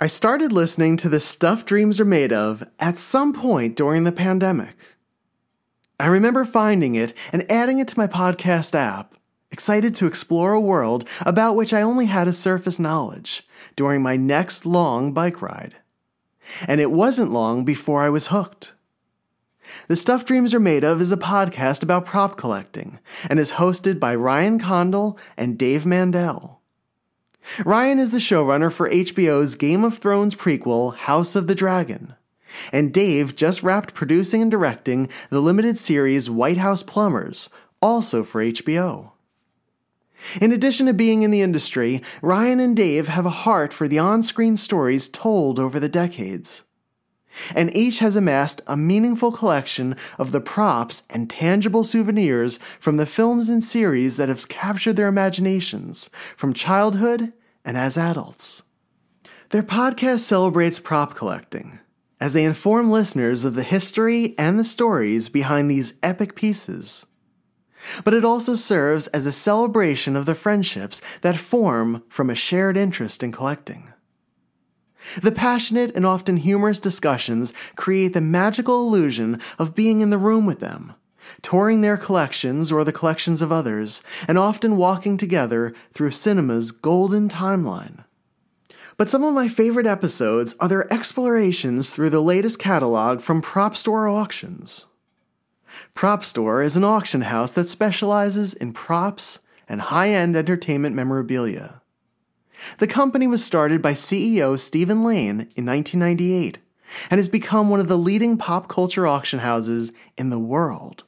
[0.00, 4.12] I started listening to The Stuff Dreams Are Made Of at some point during the
[4.12, 4.76] pandemic.
[5.98, 9.16] I remember finding it and adding it to my podcast app,
[9.50, 14.16] excited to explore a world about which I only had a surface knowledge during my
[14.16, 15.74] next long bike ride.
[16.68, 18.74] And it wasn't long before I was hooked.
[19.88, 23.98] The Stuff Dreams Are Made Of is a podcast about prop collecting and is hosted
[23.98, 26.57] by Ryan Condal and Dave Mandel.
[27.64, 32.14] Ryan is the showrunner for HBO's Game of Thrones prequel, House of the Dragon.
[32.72, 37.50] And Dave just wrapped producing and directing the limited series White House Plumbers,
[37.82, 39.12] also for HBO.
[40.40, 43.98] In addition to being in the industry, Ryan and Dave have a heart for the
[43.98, 46.64] on screen stories told over the decades.
[47.54, 53.06] And each has amassed a meaningful collection of the props and tangible souvenirs from the
[53.06, 57.32] films and series that have captured their imaginations from childhood
[57.68, 58.62] and as adults.
[59.50, 61.80] Their podcast celebrates prop collecting
[62.18, 67.04] as they inform listeners of the history and the stories behind these epic pieces.
[68.04, 72.78] But it also serves as a celebration of the friendships that form from a shared
[72.78, 73.92] interest in collecting.
[75.20, 80.46] The passionate and often humorous discussions create the magical illusion of being in the room
[80.46, 80.94] with them,
[81.42, 87.28] touring their collections or the collections of others, and often walking together through cinema's golden
[87.28, 88.04] timeline.
[88.96, 93.76] But some of my favorite episodes are their explorations through the latest catalog from Prop
[93.76, 94.86] Store Auctions.
[95.94, 101.80] Prop Store is an auction house that specializes in props and high end entertainment memorabilia.
[102.78, 106.58] The company was started by CEO Stephen Lane in 1998
[107.10, 111.04] and has become one of the leading pop culture auction houses in the world.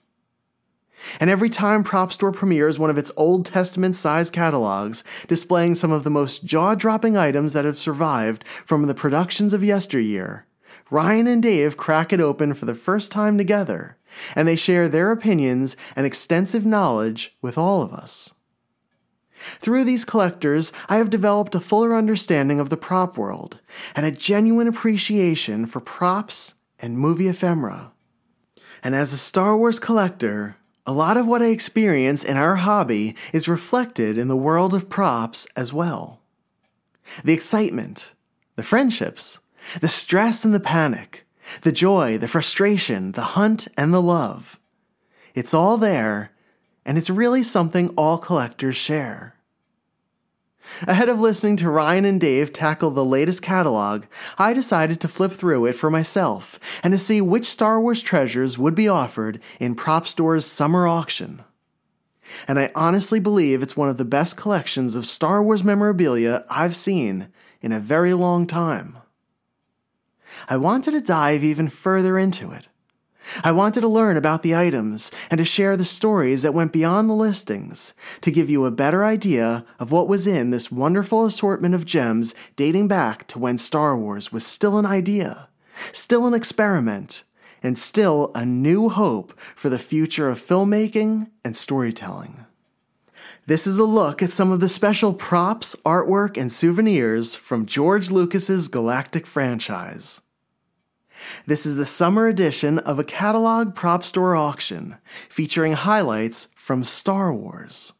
[1.18, 5.92] And every time Prop Store premieres one of its Old Testament sized catalogs, displaying some
[5.92, 10.46] of the most jaw dropping items that have survived from the productions of yesteryear,
[10.90, 13.96] Ryan and Dave crack it open for the first time together,
[14.34, 18.34] and they share their opinions and extensive knowledge with all of us.
[19.58, 23.60] Through these collectors, I have developed a fuller understanding of the prop world
[23.94, 27.92] and a genuine appreciation for props and movie ephemera.
[28.82, 30.56] And as a Star Wars collector,
[30.90, 34.88] a lot of what I experience in our hobby is reflected in the world of
[34.88, 36.20] props as well.
[37.22, 38.12] The excitement,
[38.56, 39.38] the friendships,
[39.80, 41.28] the stress and the panic,
[41.62, 44.58] the joy, the frustration, the hunt, and the love.
[45.32, 46.32] It's all there,
[46.84, 49.36] and it's really something all collectors share.
[50.86, 54.04] Ahead of listening to Ryan and Dave tackle the latest catalog,
[54.38, 58.58] I decided to flip through it for myself and to see which Star Wars treasures
[58.58, 61.42] would be offered in Prop Store's summer auction.
[62.46, 66.76] And I honestly believe it's one of the best collections of Star Wars memorabilia I've
[66.76, 67.28] seen
[67.60, 68.98] in a very long time.
[70.48, 72.66] I wanted to dive even further into it.
[73.42, 77.08] I wanted to learn about the items and to share the stories that went beyond
[77.08, 81.74] the listings to give you a better idea of what was in this wonderful assortment
[81.74, 85.48] of gems dating back to when Star Wars was still an idea,
[85.92, 87.24] still an experiment,
[87.62, 92.46] and still a new hope for the future of filmmaking and storytelling.
[93.46, 98.10] This is a look at some of the special props, artwork, and souvenirs from George
[98.10, 100.20] Lucas's Galactic franchise.
[101.46, 104.96] This is the summer edition of a catalog prop store auction
[105.28, 107.92] featuring highlights from Star Wars.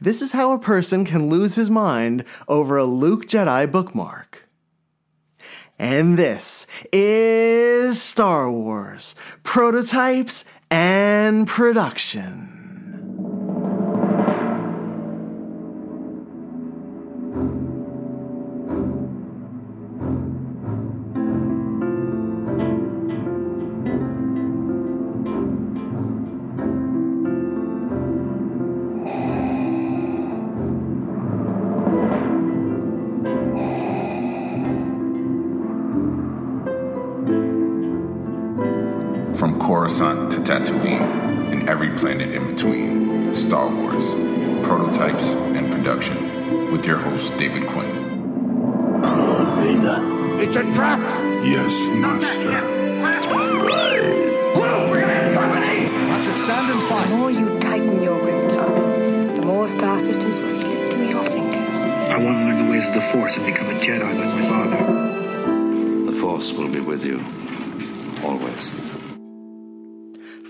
[0.00, 4.48] This is how a person can lose his mind over a Luke Jedi bookmark.
[5.78, 12.47] And this is Star Wars Prototypes and Production.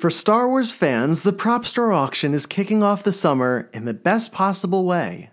[0.09, 3.93] For Star Wars fans, the Prop Store auction is kicking off the summer in the
[3.93, 5.29] best possible way.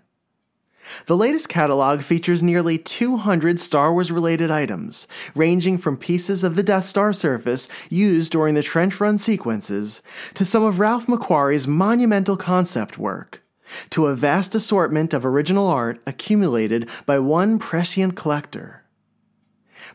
[1.06, 6.62] The latest catalog features nearly 200 Star Wars related items, ranging from pieces of the
[6.62, 10.02] Death Star surface used during the trench run sequences
[10.34, 13.42] to some of Ralph McQuarrie's monumental concept work,
[13.88, 18.84] to a vast assortment of original art accumulated by one prescient collector.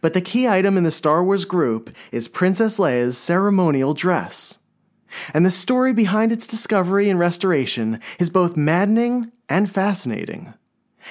[0.01, 4.57] But the key item in the Star Wars group is Princess Leia's ceremonial dress.
[5.34, 10.54] And the story behind its discovery and restoration is both maddening and fascinating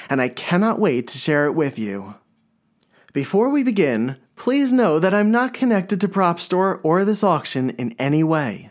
[0.09, 2.15] and I cannot wait to share it with you.
[3.13, 7.71] Before we begin, please know that I'm not connected to Prop Store or this auction
[7.71, 8.71] in any way.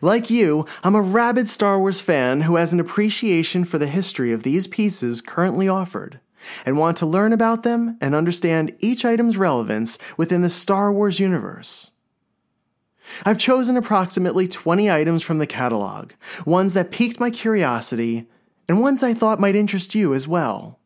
[0.00, 4.32] Like you, I'm a rabid Star Wars fan who has an appreciation for the history
[4.32, 6.20] of these pieces currently offered,
[6.64, 11.18] and want to learn about them and understand each item's relevance within the Star Wars
[11.18, 11.91] universe.
[13.24, 16.12] I've chosen approximately 20 items from the catalog,
[16.44, 18.26] ones that piqued my curiosity
[18.68, 20.78] and ones I thought might interest you as well.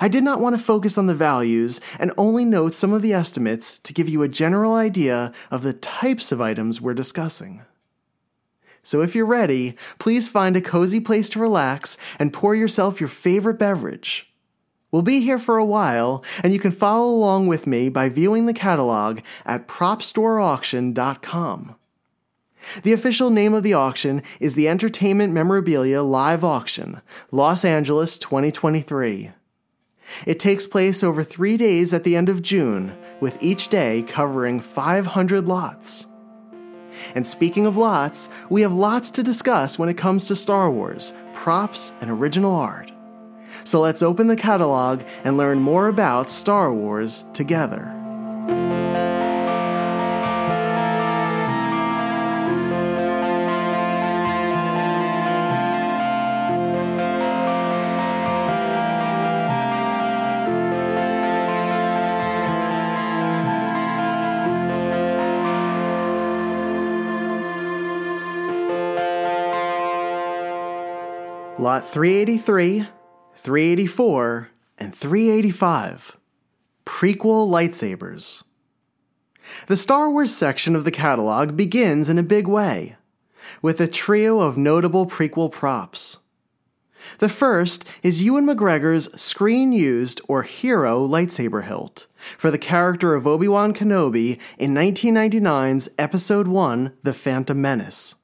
[0.00, 3.12] I did not want to focus on the values and only note some of the
[3.12, 7.62] estimates to give you a general idea of the types of items we're discussing.
[8.82, 13.08] So if you're ready, please find a cozy place to relax and pour yourself your
[13.08, 14.33] favorite beverage.
[14.94, 18.46] We'll be here for a while, and you can follow along with me by viewing
[18.46, 21.74] the catalog at propstoreauction.com.
[22.84, 27.00] The official name of the auction is the Entertainment Memorabilia Live Auction,
[27.32, 29.32] Los Angeles 2023.
[30.28, 34.60] It takes place over three days at the end of June, with each day covering
[34.60, 36.06] 500 lots.
[37.16, 41.12] And speaking of lots, we have lots to discuss when it comes to Star Wars,
[41.32, 42.92] props, and original art.
[43.64, 47.90] So let's open the catalog and learn more about Star Wars together.
[71.56, 72.86] Lot 383,
[73.44, 74.48] 384,
[74.78, 76.16] and 385.
[76.86, 78.42] Prequel lightsabers.
[79.66, 82.96] The Star Wars section of the catalog begins in a big way,
[83.60, 86.16] with a trio of notable prequel props.
[87.18, 92.06] The first is Ewan McGregor's screen used or hero lightsaber hilt
[92.38, 98.14] for the character of Obi Wan Kenobi in 1999's Episode 1 The Phantom Menace.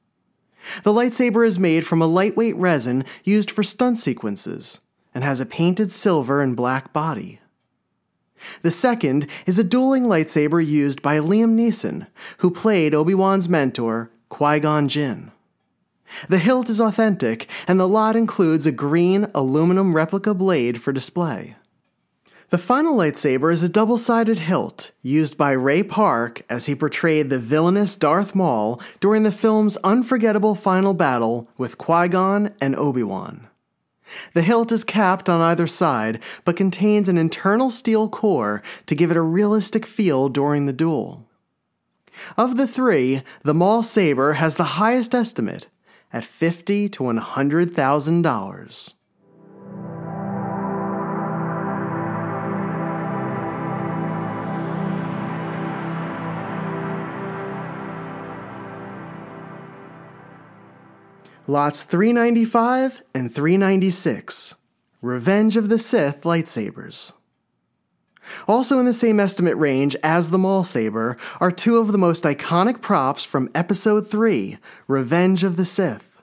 [0.81, 4.79] The lightsaber is made from a lightweight resin used for stunt sequences
[5.13, 7.39] and has a painted silver and black body.
[8.61, 12.07] The second is a dueling lightsaber used by Liam Neeson,
[12.39, 15.31] who played Obi Wan's mentor, Qui Gon Jinn.
[16.27, 21.55] The hilt is authentic, and the lot includes a green aluminum replica blade for display.
[22.49, 27.29] The final lightsaber is a double sided hilt used by Ray Park as he portrayed
[27.29, 33.03] the villainous Darth Maul during the film's unforgettable final battle with Qui Gon and Obi
[33.03, 33.47] Wan.
[34.33, 39.11] The hilt is capped on either side, but contains an internal steel core to give
[39.11, 41.27] it a realistic feel during the duel.
[42.37, 45.67] Of the three, the Maul saber has the highest estimate
[46.11, 48.95] at fifty to one hundred thousand dollars.
[61.47, 64.55] Lots 395 and 396
[65.01, 67.13] Revenge of the Sith lightsabers.
[68.47, 72.25] Also in the same estimate range as the Maul Saber are two of the most
[72.25, 76.21] iconic props from Episode 3 Revenge of the Sith.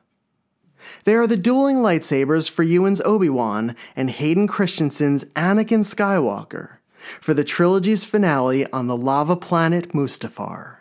[1.03, 6.79] They are the dueling lightsabers for Ewan's Obi Wan and Hayden Christensen's Anakin Skywalker
[7.21, 10.77] for the trilogy's finale on the lava planet Mustafar.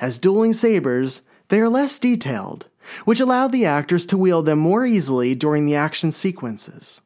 [0.00, 2.68] As dueling sabers, they are less detailed
[3.04, 7.02] which allowed the actors to wield them more easily during the action sequences.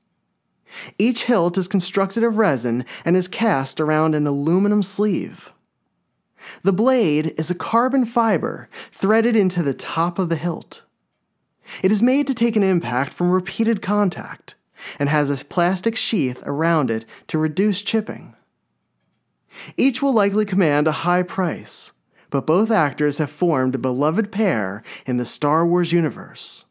[0.99, 5.53] Each hilt is constructed of resin and is cast around an aluminum sleeve.
[6.63, 10.83] The blade is a carbon fiber threaded into the top of the hilt.
[11.83, 14.55] It is made to take an impact from repeated contact
[14.99, 18.35] and has a plastic sheath around it to reduce chipping.
[19.77, 21.93] Each will likely command a high price,
[22.31, 26.65] but both actors have formed a beloved pair in the Star Wars universe.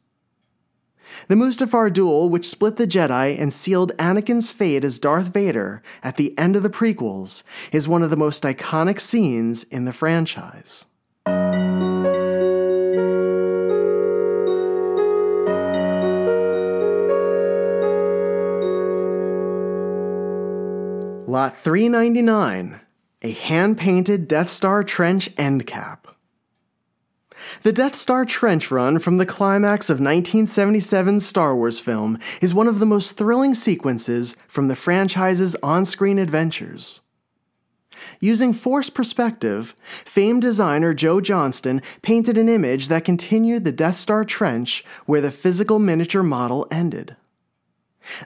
[1.27, 6.15] The Mustafar duel, which split the Jedi and sealed Anakin's fate as Darth Vader at
[6.15, 10.85] the end of the prequels, is one of the most iconic scenes in the franchise.
[21.27, 22.81] Lot 399
[23.21, 26.07] a hand painted Death Star trench end cap.
[27.63, 32.67] The Death Star trench run from the climax of 1977's Star Wars film is one
[32.67, 37.01] of the most thrilling sequences from the franchise's on screen adventures.
[38.21, 44.23] Using force perspective, famed designer Joe Johnston painted an image that continued the Death Star
[44.23, 47.15] trench where the physical miniature model ended.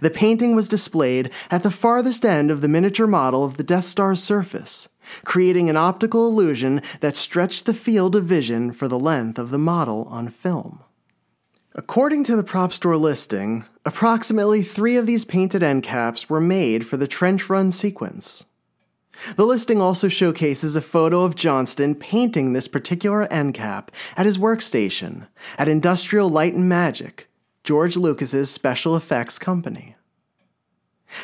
[0.01, 3.85] The painting was displayed at the farthest end of the miniature model of the Death
[3.85, 4.89] Star's surface,
[5.25, 9.57] creating an optical illusion that stretched the field of vision for the length of the
[9.57, 10.81] model on film.
[11.75, 16.85] According to the prop store listing, approximately three of these painted end caps were made
[16.85, 18.45] for the trench run sequence.
[19.35, 24.37] The listing also showcases a photo of Johnston painting this particular end cap at his
[24.37, 27.27] workstation at Industrial Light and Magic,
[27.63, 29.95] George Lucas's special effects company.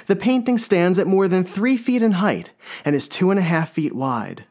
[0.08, 2.52] The painting stands at more than three feet in height
[2.86, 4.46] and is two and a half feet wide.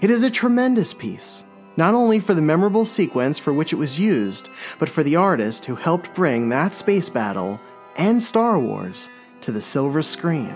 [0.00, 1.44] It is a tremendous piece,
[1.76, 4.48] not only for the memorable sequence for which it was used,
[4.78, 7.60] but for the artist who helped bring that space battle
[7.96, 9.10] and Star Wars
[9.42, 10.54] to the silver screen.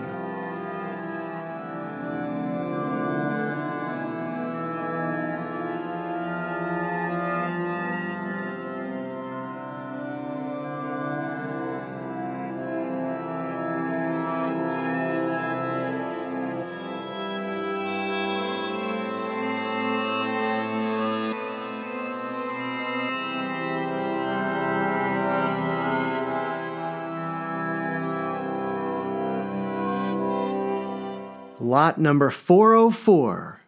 [31.61, 33.61] Lot number 404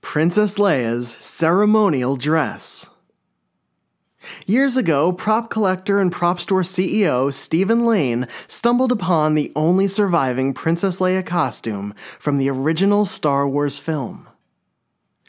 [0.00, 2.90] Princess Leia's Ceremonial Dress.
[4.44, 10.52] Years ago, prop collector and prop store CEO Stephen Lane stumbled upon the only surviving
[10.52, 14.28] Princess Leia costume from the original Star Wars film.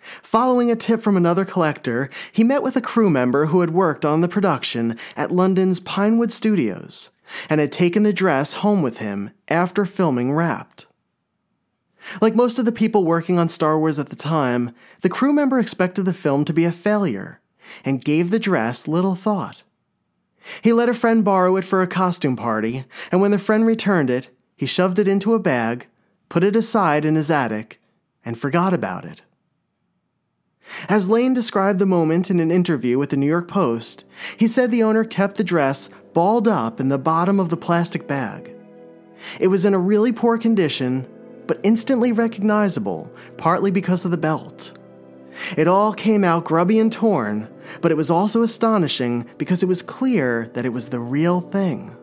[0.01, 4.04] Following a tip from another collector, he met with a crew member who had worked
[4.04, 7.12] on the production at London's Pinewood Studios
[7.51, 10.88] and had taken the dress home with him after filming wrapped.
[12.22, 15.60] Like most of the people working on Star Wars at the time, the crew member
[15.60, 17.39] expected the film to be a failure
[17.86, 19.63] and gave the dress little thought.
[20.62, 24.10] He let a friend borrow it for a costume party, and when the friend returned
[24.10, 25.88] it, he shoved it into a bag,
[26.27, 27.79] put it aside in his attic,
[28.25, 29.22] and forgot about it.
[30.88, 34.06] As Lane described the moment in an interview with the New York Post,
[34.38, 38.08] he said the owner kept the dress balled up in the bottom of the plastic
[38.08, 38.51] bag.
[39.39, 41.08] It was in a really poor condition
[41.50, 44.77] but instantly recognizable, partly because of the belt.
[45.58, 47.50] It all came out grubby and torn,
[47.82, 51.98] but it was also astonishing because it was clear that it was the real thing.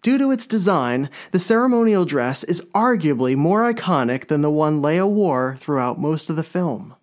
[0.00, 5.06] Due to its design, the ceremonial dress is arguably more iconic than the one Leia
[5.06, 6.94] wore throughout most of the film.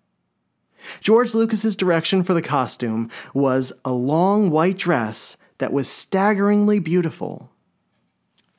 [1.00, 7.52] George Lucas's direction for the costume was a long white dress that was staggeringly beautiful.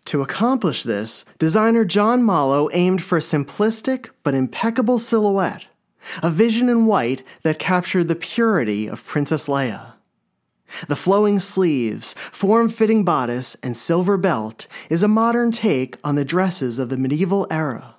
[0.08, 5.66] To accomplish this, designer John Mollo aimed for a simplistic but impeccable silhouette,
[6.24, 9.96] a vision in white that captured the purity of Princess Leia.
[10.88, 16.24] The flowing sleeves, form fitting bodice, and silver belt is a modern take on the
[16.24, 17.96] dresses of the medieval era.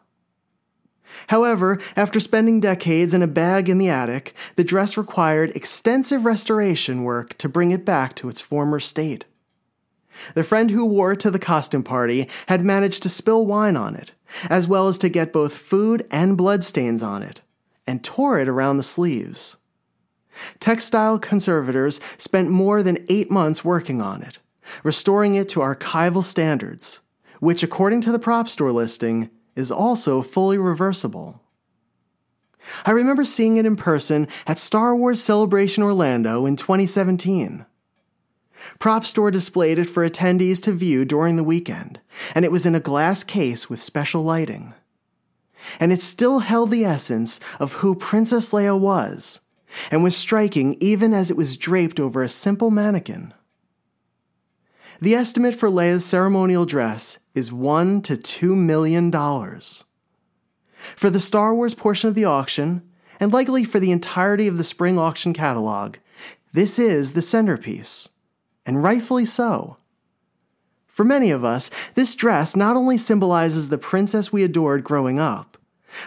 [1.27, 7.03] However, after spending decades in a bag in the attic, the dress required extensive restoration
[7.03, 9.27] work to bring it back to its former state.
[10.35, 13.95] The friend who wore it to the costume party had managed to spill wine on
[13.95, 14.13] it,
[14.51, 17.43] as well as to get both food and bloodstains on it,
[17.87, 19.57] and tore it around the sleeves.
[20.61, 24.39] Textile conservators spent more than eight months working on it,
[24.83, 27.01] restoring it to archival standards,
[27.41, 31.43] which, according to the prop store listing, is also fully reversible.
[32.85, 37.65] I remember seeing it in person at Star Wars Celebration Orlando in 2017.
[38.79, 42.00] Prop Store displayed it for attendees to view during the weekend,
[42.35, 44.75] and it was in a glass case with special lighting.
[45.81, 49.41] And it still held the essence of who Princess Leia was,
[49.91, 53.35] and was striking even as it was draped over a simple mannequin.
[55.00, 59.85] The estimate for Leia's ceremonial dress is one to two million dollars.
[60.97, 62.83] For the Star Wars portion of the auction,
[63.21, 65.97] and likely for the entirety of the spring auction catalog,
[66.53, 68.09] this is the centerpiece
[68.69, 69.79] and rightfully so.
[70.87, 75.57] For many of us, this dress not only symbolizes the princess we adored growing up,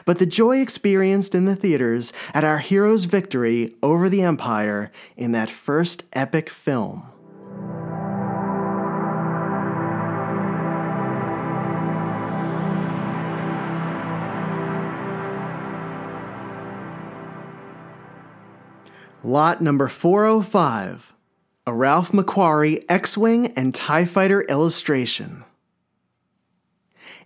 [0.06, 5.32] but the joy experienced in the theaters at our hero's victory over the Empire in
[5.32, 7.08] that first epic film.
[19.24, 21.11] Lot number 405
[21.68, 25.44] a Ralph McQuarrie X Wing and TIE Fighter illustration.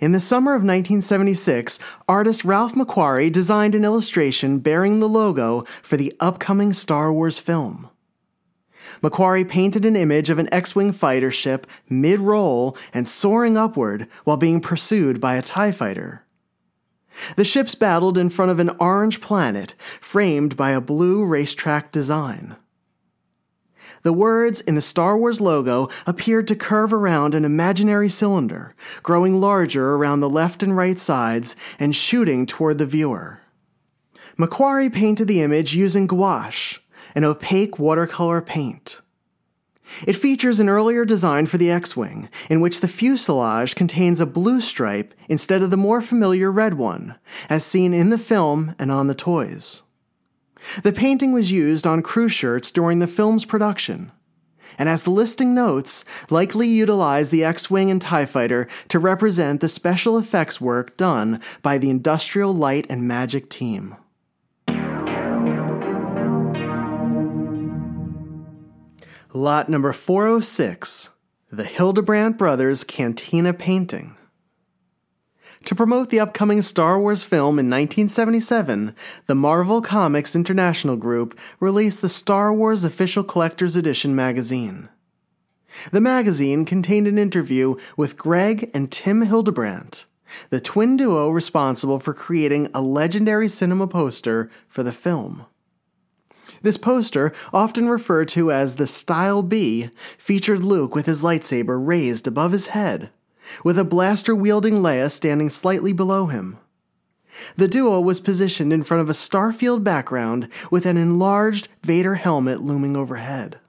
[0.02, 5.96] In the summer of 1976, artist Ralph McQuarrie designed an illustration bearing the logo for
[5.96, 7.90] the upcoming Star Wars film.
[9.02, 14.06] McQuarrie painted an image of an X Wing fighter ship mid roll and soaring upward
[14.26, 16.26] while being pursued by a TIE fighter.
[17.38, 22.58] The ships battled in front of an orange planet framed by a blue racetrack design.
[24.06, 29.42] The words in the Star Wars logo appeared to curve around an imaginary cylinder, growing
[29.42, 33.42] larger around the left and right sides and shooting toward the viewer.
[34.38, 36.78] McQuarrie painted the image using gouache,
[37.16, 39.02] an opaque watercolor paint.
[40.06, 44.28] It features an earlier design for the X Wing, in which the fuselage contains a
[44.28, 47.16] blue stripe instead of the more familiar red one,
[47.50, 49.82] as seen in the film and on the toys.
[50.84, 54.12] The painting was used on crew shirts during the film's production,
[54.78, 59.62] and as the listing notes, likely utilized the X Wing and TIE Fighter to represent
[59.62, 63.96] the special effects work done by the Industrial Light and Magic team.
[69.34, 71.10] Lot number 406
[71.52, 74.15] The Hildebrandt Brothers Cantina Painting.
[75.66, 78.96] To promote the upcoming Star Wars film in 1977,
[79.26, 84.90] the Marvel Comics International Group released the Star Wars Official Collector's Edition magazine.
[85.92, 90.06] The magazine contained an interview with Greg and Tim Hildebrandt,
[90.52, 95.48] the twin duo responsible for creating a legendary cinema poster for the film.
[96.62, 102.28] This poster, often referred to as the Style B, featured Luke with his lightsaber raised
[102.28, 103.10] above his head,
[103.64, 106.58] with a blaster wielding Leia standing slightly below him.
[107.56, 112.62] The duo was positioned in front of a starfield background with an enlarged Vader helmet
[112.62, 113.60] looming overhead.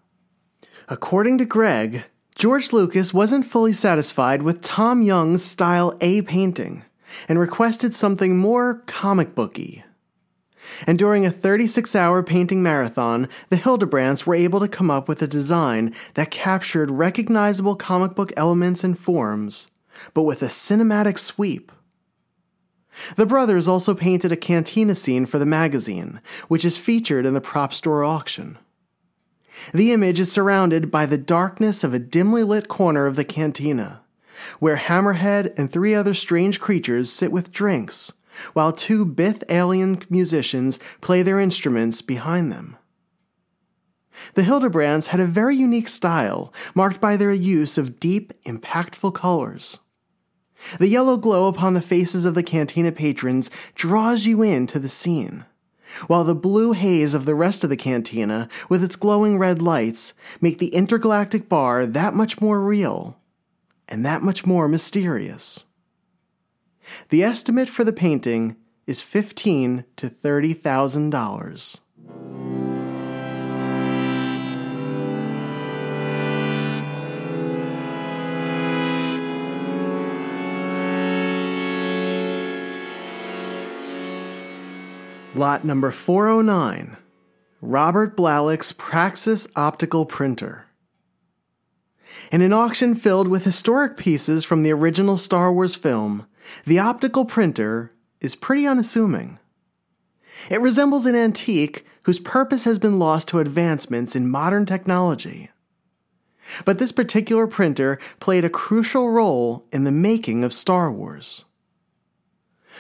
[0.89, 2.05] According to Greg,
[2.37, 6.85] George Lucas wasn't fully satisfied with Tom Jung's Style A painting
[7.29, 9.85] and requested something more comic booky
[10.87, 15.23] and during a 36 hour painting marathon, the Hildebrandts were able to come up with
[15.23, 19.71] a design that captured recognizable comic book elements and forms,
[20.15, 21.73] but with a cinematic sweep.
[23.17, 27.41] The brothers also painted a cantina scene for the magazine, which is featured in the
[27.41, 28.59] prop store auction.
[29.73, 34.03] The image is surrounded by the darkness of a dimly lit corner of the cantina,
[34.59, 38.13] where Hammerhead and three other strange creatures sit with drinks,
[38.53, 42.77] while two Bith alien musicians play their instruments behind them.
[44.35, 49.81] The Hildebrandts had a very unique style, marked by their use of deep, impactful colors.
[50.79, 55.45] The yellow glow upon the faces of the cantina patrons draws you into the scene,
[56.07, 60.15] while the blue haze of the rest of the cantina, with its glowing red lights,
[60.41, 63.19] make the intergalactic bar that much more real
[63.89, 65.67] and that much more mysterious.
[67.09, 71.81] The estimate for the painting is fifteen to thirty thousand dollars.
[85.37, 86.97] Lot number 409
[87.61, 90.65] Robert Blalock's Praxis Optical Printer.
[92.33, 96.27] In an auction filled with historic pieces from the original Star Wars film,
[96.65, 99.39] the optical printer is pretty unassuming.
[100.51, 105.51] It resembles an antique whose purpose has been lost to advancements in modern technology.
[106.65, 111.45] But this particular printer played a crucial role in the making of Star Wars.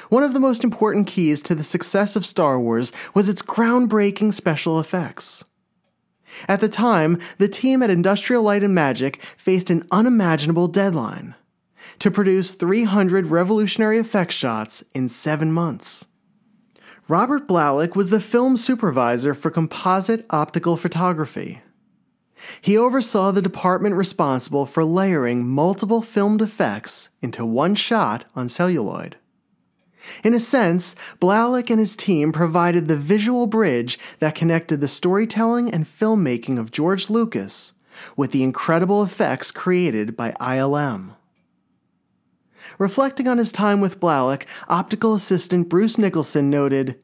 [0.09, 4.35] One of the most important keys to the success of Star Wars was its groundbreaking
[4.35, 5.45] special effects.
[6.49, 11.35] At the time, the team at Industrial Light and Magic faced an unimaginable deadline
[11.99, 16.07] to produce 300 revolutionary effect shots in seven months.
[17.09, 21.63] Robert Blalock was the film supervisor for composite optical photography.
[22.61, 29.17] He oversaw the department responsible for layering multiple filmed effects into one shot on celluloid.
[30.23, 35.71] In a sense, Blalock and his team provided the visual bridge that connected the storytelling
[35.71, 37.73] and filmmaking of George Lucas
[38.17, 41.16] with the incredible effects created by ILM.
[42.79, 46.99] Reflecting on his time with Blalock, optical assistant Bruce Nicholson noted,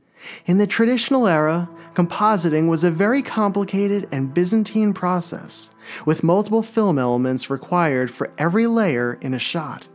[0.47, 5.71] in the traditional era, compositing was a very complicated and Byzantine process,
[6.07, 9.89] with multiple film elements required for every layer in a shot.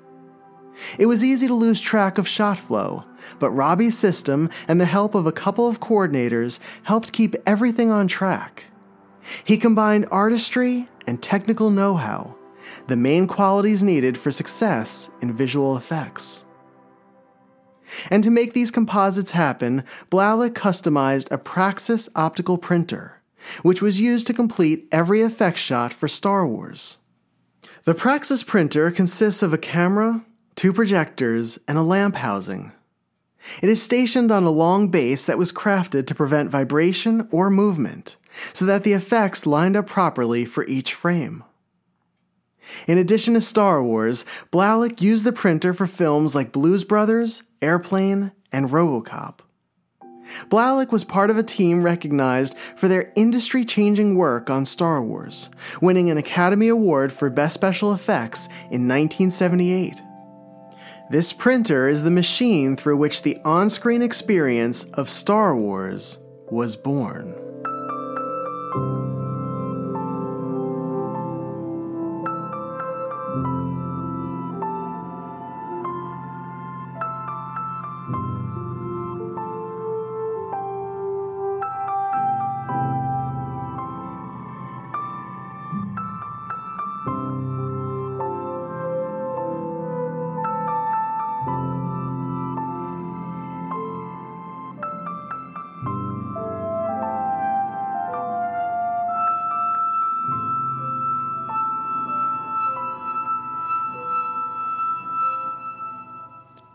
[1.00, 3.04] It was easy to lose track of shot flow,
[3.40, 8.08] but Robbie's system and the help of a couple of coordinators helped keep everything on
[8.08, 8.66] track.
[9.44, 12.37] He combined artistry and technical know how,
[12.88, 16.46] the main qualities needed for success in visual effects.
[18.10, 23.22] And to make these composites happen, Blalock customized a Praxis optical printer,
[23.62, 26.98] which was used to complete every effect shot for Star Wars.
[27.86, 32.74] The Praxis printer consists of a camera, two projectors, and a lamp housing.
[33.62, 38.18] It is stationed on a long base that was crafted to prevent vibration or movement,
[38.52, 41.46] so that the effects lined up properly for each frame.
[42.88, 48.32] In addition to Star Wars, Blalock used the printer for films like Blues Brothers, Airplane,
[48.52, 49.40] and Robocop.
[50.50, 55.50] Blalock was part of a team recognized for their industry changing work on Star Wars,
[55.82, 60.02] winning an Academy Award for Best Special Effects in 1978.
[61.10, 66.18] This printer is the machine through which the on screen experience of Star Wars
[66.52, 67.34] was born.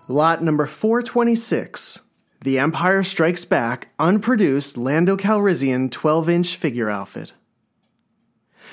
[0.08, 2.00] Lot number 426
[2.40, 7.32] The Empire Strikes Back unproduced Lando Calrissian 12 inch figure outfit.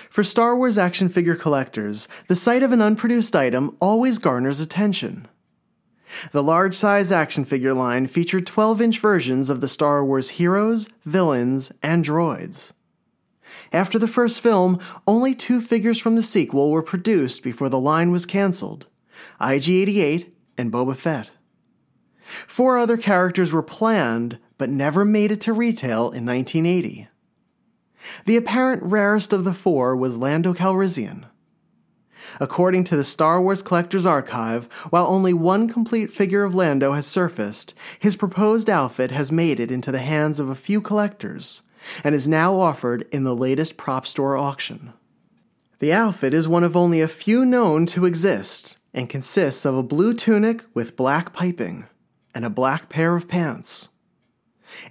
[0.09, 5.27] For Star Wars action figure collectors, the sight of an unproduced item always garners attention.
[6.31, 10.89] The large size action figure line featured 12 inch versions of the Star Wars heroes,
[11.05, 12.73] villains, and droids.
[13.71, 18.09] After the first film, only two figures from the sequel were produced before the line
[18.09, 18.87] was canceled
[19.39, 21.29] IG 88 and Boba Fett.
[22.47, 27.07] Four other characters were planned, but never made it to retail in 1980.
[28.25, 31.25] The apparent rarest of the four was Lando Calrissian.
[32.39, 37.07] According to the Star Wars Collector's Archive, while only one complete figure of Lando has
[37.07, 41.63] surfaced, his proposed outfit has made it into the hands of a few collectors
[42.03, 44.93] and is now offered in the latest prop store auction.
[45.79, 49.83] The outfit is one of only a few known to exist and consists of a
[49.83, 51.85] blue tunic with black piping
[52.33, 53.89] and a black pair of pants.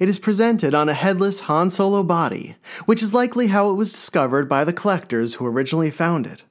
[0.00, 2.56] It is presented on a headless Han Solo body,
[2.86, 6.42] which is likely how it was discovered by the collectors who originally found it.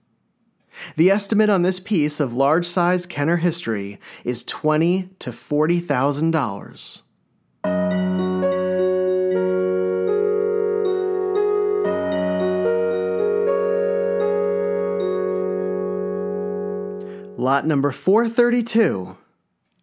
[0.95, 6.31] The estimate on this piece of large size Kenner history is twenty to forty thousand
[6.31, 7.03] dollars.
[17.39, 19.15] Lot number 432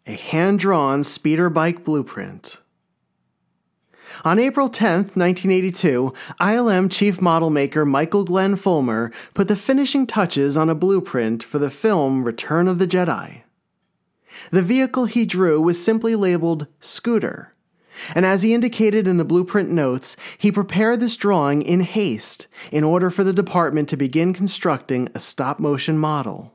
[0.09, 2.59] A hand drawn speeder bike blueprint.
[4.25, 10.57] On April 10, 1982, ILM chief model maker Michael Glenn Fulmer put the finishing touches
[10.57, 13.43] on a blueprint for the film Return of the Jedi.
[14.51, 17.53] The vehicle he drew was simply labeled Scooter,
[18.17, 22.83] and as he indicated in the blueprint notes, he prepared this drawing in haste in
[22.83, 26.54] order for the department to begin constructing a stop motion model.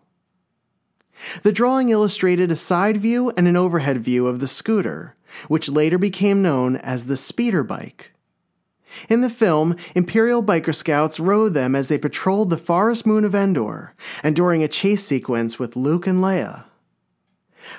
[1.43, 5.15] The drawing illustrated a side view and an overhead view of the scooter,
[5.47, 8.13] which later became known as the speeder bike.
[9.07, 13.35] In the film, Imperial biker scouts rode them as they patrolled the forest moon of
[13.35, 16.63] Endor, and during a chase sequence with Luke and Leia.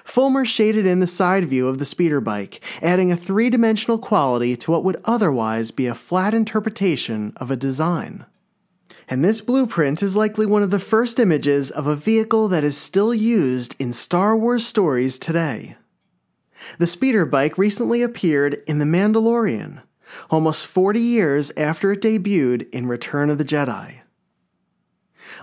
[0.04, 4.56] Fulmer shaded in the side view of the speeder bike, adding a three dimensional quality
[4.56, 8.24] to what would otherwise be a flat interpretation of a design
[9.10, 12.78] and this blueprint is likely one of the first images of a vehicle that is
[12.78, 15.76] still used in Star Wars stories today.
[16.78, 19.82] The speeder bike recently appeared in The Mandalorian,
[20.30, 23.96] almost 40 years after it debuted in Return of the Jedi.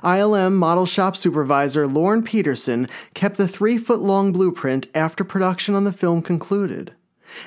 [0.01, 5.83] ILM model shop supervisor Lorne Peterson kept the three foot long blueprint after production on
[5.83, 6.93] the film concluded,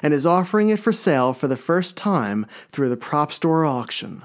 [0.02, 4.22] and is offering it for sale for the first time through the prop store auction.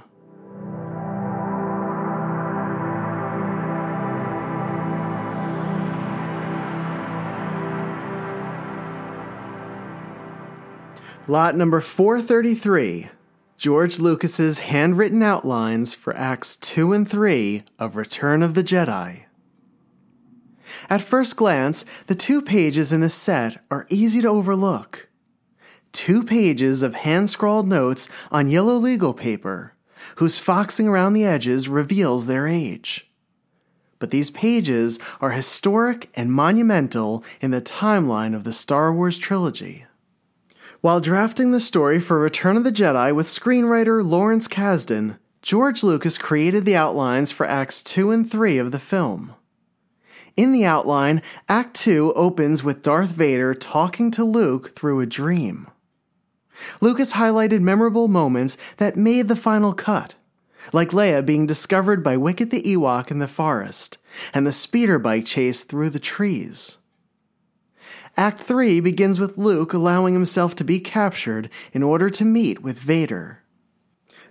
[11.28, 13.10] Lot number 433
[13.58, 19.24] George Lucas's handwritten outlines for Acts 2 and 3 of Return of the Jedi.
[20.88, 25.10] At first glance, the two pages in the set are easy to overlook.
[25.94, 29.74] Two pages of hand scrawled notes on yellow legal paper,
[30.18, 33.10] whose foxing around the edges reveals their age.
[33.98, 39.86] But these pages are historic and monumental in the timeline of the Star Wars trilogy.
[40.86, 46.20] While drafting the story for Return of the Jedi with screenwriter Lawrence Kasdan, George Lucas
[46.20, 49.34] created the outlines for Acts 2 and 3 of the film.
[50.38, 55.66] In the outline, Act 2 opens with Darth Vader talking to Luke through a dream.
[56.82, 60.14] Lucas highlighted memorable moments that made the final cut,
[60.72, 63.98] like Leia being discovered by Wicket the Ewok in the forest,
[64.36, 66.78] and the speeder bike chase through the trees.
[68.18, 72.80] Act 3 begins with Luke allowing himself to be captured in order to meet with
[72.80, 73.44] Vader.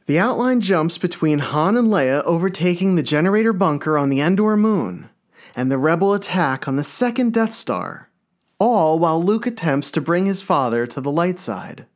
[0.07, 5.11] The outline jumps between Han and Leia overtaking the generator bunker on the Endor moon
[5.55, 8.11] and the rebel attack on the second Death Star,
[8.59, 11.87] all while Luke attempts to bring his father to the light side.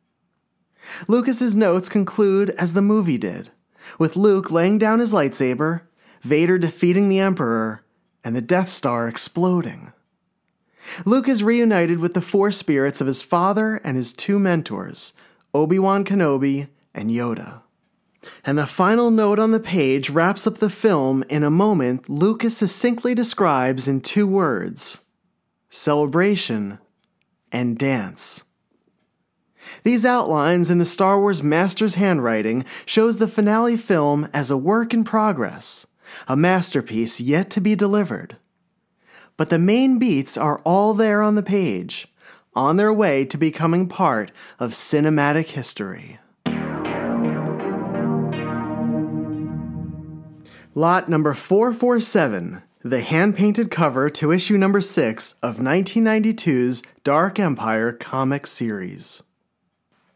[1.06, 3.50] Lucas's notes conclude as the movie did,
[3.98, 5.82] with Luke laying down his lightsaber,
[6.22, 7.84] Vader defeating the Emperor,
[8.24, 9.92] and the Death Star exploding.
[11.04, 15.12] Luke is reunited with the four spirits of his father and his two mentors,
[15.54, 17.62] Obi Wan Kenobi and Yoda.
[18.44, 22.56] And the final note on the page wraps up the film in a moment Lucas
[22.56, 24.98] succinctly describes in two words
[25.70, 26.78] celebration
[27.52, 28.44] and dance.
[29.84, 34.94] These outlines in the Star Wars master's handwriting shows the finale film as a work
[34.94, 35.86] in progress,
[36.26, 38.36] a masterpiece yet to be delivered.
[39.38, 42.08] But the main beats are all there on the page,
[42.54, 46.18] on their way to becoming part of cinematic history.
[50.74, 57.92] Lot number 447, the hand painted cover to issue number 6 of 1992's Dark Empire
[57.92, 59.22] comic series.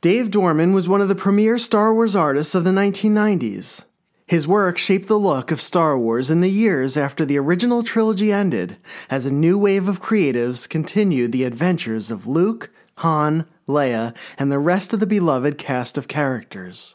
[0.00, 3.84] Dave Dorman was one of the premier Star Wars artists of the 1990s.
[4.26, 8.32] His work shaped the look of Star Wars in the years after the original trilogy
[8.32, 8.76] ended,
[9.10, 14.58] as a new wave of creatives continued the adventures of Luke, Han, Leia, and the
[14.58, 16.94] rest of the beloved cast of characters.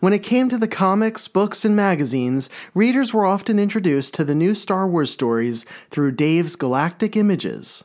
[0.00, 4.34] When it came to the comics, books, and magazines, readers were often introduced to the
[4.34, 7.84] new Star Wars stories through Dave's galactic images.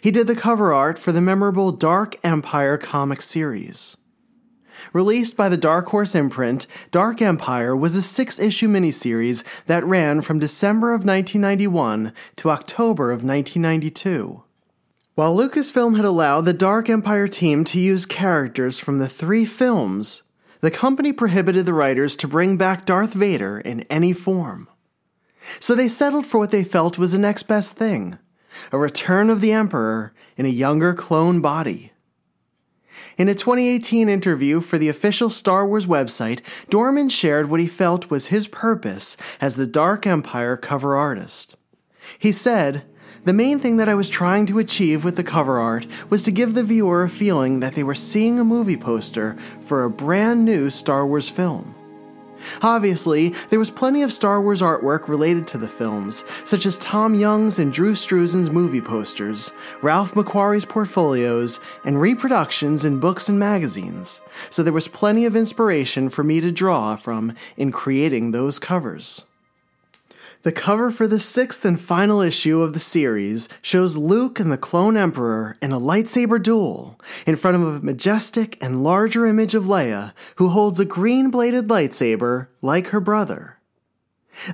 [0.00, 3.96] He did the cover art for the memorable Dark Empire comic series.
[4.92, 10.20] Released by the Dark Horse imprint, Dark Empire was a six issue miniseries that ran
[10.20, 14.42] from December of 1991 to October of 1992.
[15.14, 20.22] While Lucasfilm had allowed the Dark Empire team to use characters from the three films,
[20.60, 24.68] the company prohibited the writers to bring back Darth Vader in any form.
[25.60, 28.18] So they settled for what they felt was the next best thing
[28.70, 31.91] a return of the Emperor in a younger clone body.
[33.18, 38.10] In a 2018 interview for the official Star Wars website, Dorman shared what he felt
[38.10, 41.56] was his purpose as the Dark Empire cover artist.
[42.18, 42.84] He said,
[43.24, 46.32] the main thing that I was trying to achieve with the cover art was to
[46.32, 50.44] give the viewer a feeling that they were seeing a movie poster for a brand
[50.44, 51.74] new Star Wars film.
[52.62, 57.14] Obviously, there was plenty of Star Wars artwork related to the films, such as Tom
[57.14, 59.52] Jung's and Drew Struzan's movie posters,
[59.82, 66.08] Ralph McQuarrie's portfolios, and reproductions in books and magazines, so there was plenty of inspiration
[66.08, 69.24] for me to draw from in creating those covers.
[70.42, 74.58] The cover for the sixth and final issue of the series shows Luke and the
[74.58, 79.66] Clone Emperor in a lightsaber duel in front of a majestic and larger image of
[79.66, 83.58] Leia, who holds a green bladed lightsaber like her brother.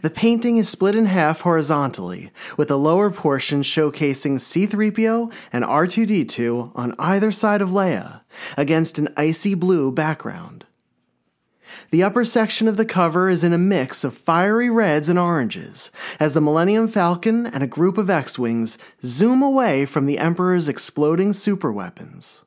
[0.02, 6.72] The painting is split in half horizontally, with the lower portion showcasing C3PO and R2D2
[6.74, 8.20] on either side of Leia,
[8.58, 10.66] against an icy blue background.
[11.90, 15.90] The upper section of the cover is in a mix of fiery reds and oranges
[16.20, 20.68] as the Millennium Falcon and a group of X Wings zoom away from the Emperor's
[20.68, 22.42] exploding superweapons.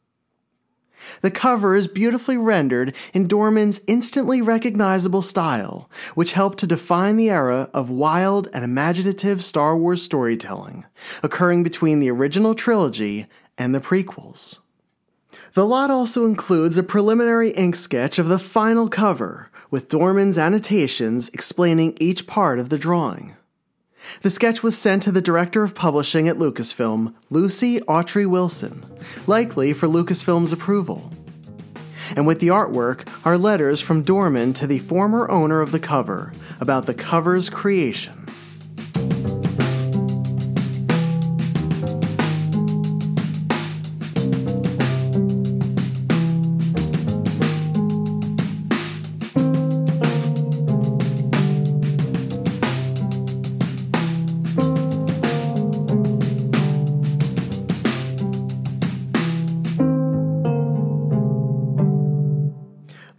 [1.22, 7.32] The cover is beautifully rendered in Dorman's instantly recognizable style, which helped to define the
[7.32, 10.86] era of wild and imaginative Star Wars storytelling,
[11.24, 13.26] occurring between the original trilogy
[13.58, 14.60] and the prequels.
[15.54, 21.28] The lot also includes a preliminary ink sketch of the final cover, with Dorman's annotations
[21.34, 23.36] explaining each part of the drawing.
[24.22, 28.86] The sketch was sent to the director of publishing at Lucasfilm, Lucy Autrey Wilson,
[29.28, 31.12] likely for Lucasfilm's approval.
[32.16, 36.32] And with the artwork are letters from Dorman to the former owner of the cover
[36.62, 38.26] about the cover's creation.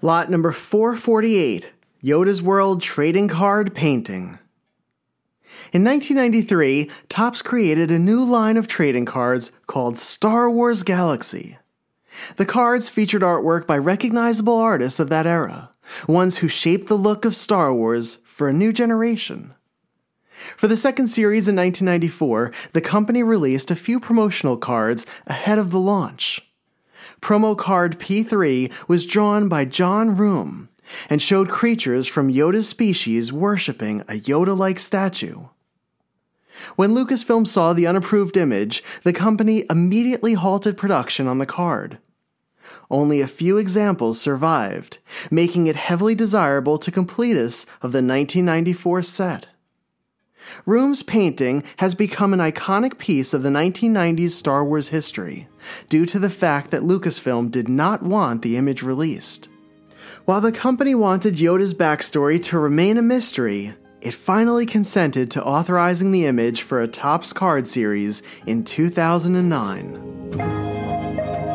[0.04, 1.70] Lot number 448
[2.02, 4.40] Yoda's World Trading Card Painting.
[5.72, 11.56] In 1993, Topps created a new line of trading cards called Star Wars Galaxy.
[12.34, 15.70] The cards featured artwork by recognizable artists of that era,
[16.08, 19.54] ones who shaped the look of Star Wars for a new generation.
[20.56, 25.70] For the second series in 1994, the company released a few promotional cards ahead of
[25.70, 26.40] the launch.
[27.22, 30.68] Promo card P3 was drawn by John Room
[31.08, 35.46] and showed creatures from Yoda's species worshipping a Yoda like statue.
[36.74, 41.98] When Lucasfilm saw the unapproved image, the company immediately halted production on the card.
[42.90, 44.98] Only a few examples survived,
[45.30, 49.46] making it heavily desirable to completists of the 1994 set.
[50.66, 55.48] Room's painting has become an iconic piece of the 1990s Star Wars history,
[55.88, 59.48] due to the fact that Lucasfilm did not want the image released.
[60.24, 66.12] While the company wanted Yoda's backstory to remain a mystery, it finally consented to authorizing
[66.12, 71.51] the image for a Topps card series in 2009.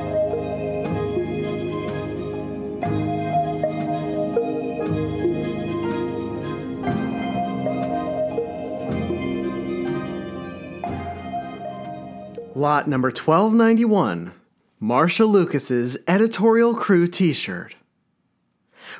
[12.57, 14.33] Lot number 1291
[14.79, 17.75] Marcia Lucas's editorial crew t shirt.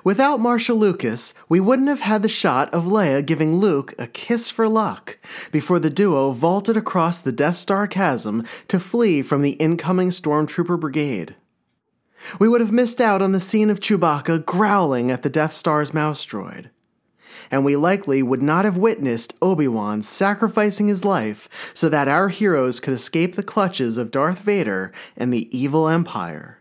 [0.03, 4.51] Without Marcia Lucas, we wouldn't have had the shot of Leia giving Luke a kiss
[4.51, 5.17] for luck
[5.51, 10.79] before the duo vaulted across the Death Star chasm to flee from the incoming Stormtrooper
[10.79, 11.35] brigade.
[12.39, 15.95] We would have missed out on the scene of Chewbacca growling at the Death Star's
[15.95, 16.69] mouse droid
[17.51, 22.79] and we likely would not have witnessed Obi-Wan sacrificing his life so that our heroes
[22.79, 26.57] could escape the clutches of Darth Vader and the evil Empire.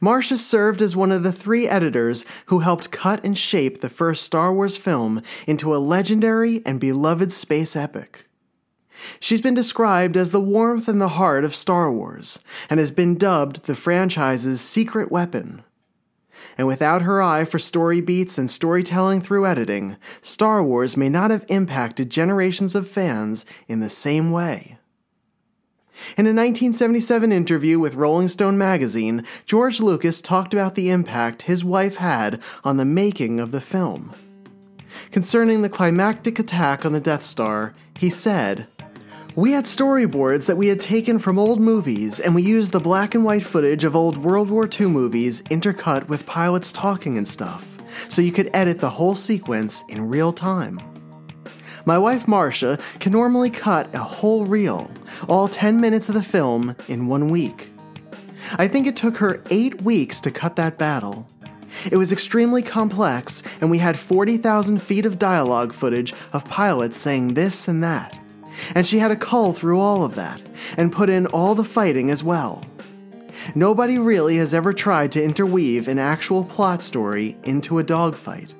[0.00, 4.22] Marcia served as one of the three editors who helped cut and shape the first
[4.22, 8.26] Star Wars film into a legendary and beloved space epic.
[9.18, 13.16] She's been described as the warmth and the heart of Star Wars, and has been
[13.16, 15.62] dubbed the franchise's secret weapon
[16.58, 21.30] and without her eye for story beats and storytelling through editing, Star Wars may not
[21.30, 24.78] have impacted generations of fans in the same way.
[26.16, 31.62] In a 1977 interview with Rolling Stone magazine, George Lucas talked about the impact his
[31.62, 34.14] wife had on the making of the film.
[35.10, 38.66] Concerning the climactic attack on the Death Star, he said,
[39.36, 43.14] we had storyboards that we had taken from old movies, and we used the black
[43.14, 47.78] and white footage of old World War II movies intercut with pilots talking and stuff,
[48.08, 50.80] so you could edit the whole sequence in real time.
[51.84, 54.90] My wife Marcia can normally cut a whole reel,
[55.28, 57.70] all 10 minutes of the film, in one week.
[58.58, 61.28] I think it took her eight weeks to cut that battle.
[61.90, 67.34] It was extremely complex, and we had 40,000 feet of dialogue footage of pilots saying
[67.34, 68.20] this and that
[68.74, 70.40] and she had a cull through all of that
[70.76, 72.64] and put in all the fighting as well.
[73.54, 78.54] Nobody really has ever tried to interweave an actual plot story into a dogfight.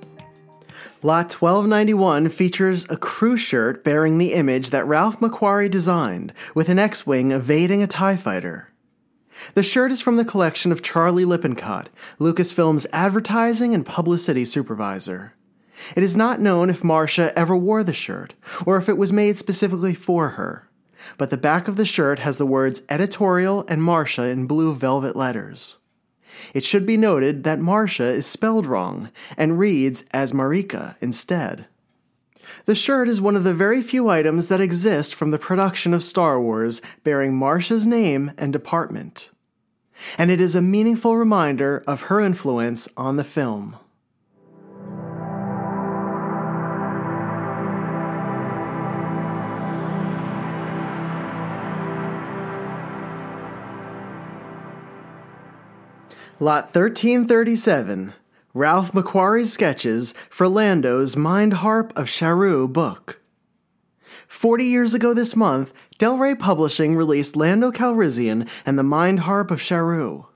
[1.03, 6.79] Lot 1291 features a crew shirt bearing the image that Ralph McQuarrie designed, with an
[6.79, 8.69] X Wing evading a TIE fighter.
[9.55, 15.33] The shirt is from the collection of Charlie Lippincott, Lucasfilm's advertising and publicity supervisor.
[15.97, 18.35] It is not known if Marcia ever wore the shirt,
[18.67, 20.69] or if it was made specifically for her.
[21.19, 25.17] But the back of the shirt has the words editorial and Marcia in blue velvet
[25.17, 25.79] letters.
[26.55, 31.67] It should be noted that Marcia is spelled wrong and reads as Marika instead.
[32.65, 36.03] The shirt is one of the very few items that exist from the production of
[36.03, 39.31] Star Wars bearing Marcia's name and department.
[40.19, 43.77] And it is a meaningful reminder of her influence on the film.
[56.43, 58.15] Lot 1337
[58.55, 63.21] Ralph McQuarrie's sketches for Lando's Mind Harp of Sharu book.
[64.27, 69.51] Forty years ago this month, Del Rey Publishing released Lando Calrissian and the Mind Harp
[69.51, 70.29] of Sharu.